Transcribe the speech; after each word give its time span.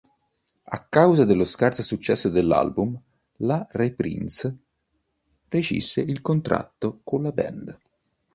A 0.63 0.83
causa 0.89 1.25
dello 1.25 1.45
scarso 1.45 1.83
successo 1.83 2.29
dell'album, 2.29 2.99
la 3.41 3.67
Reprise 3.69 4.57
rescisse 5.47 6.01
il 6.01 6.21
contratto 6.21 7.01
con 7.03 7.21
la 7.21 7.31
band. 7.31 7.79